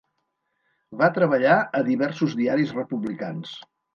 [1.01, 3.53] Va treballar a diversos diaris republicans.